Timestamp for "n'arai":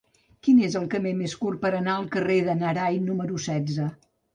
2.65-3.03